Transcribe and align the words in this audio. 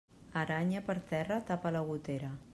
Aranya 0.43 0.81
per 0.87 0.97
terra, 1.13 1.39
tapa 1.51 1.69
la 1.77 1.83
gotera. 1.93 2.33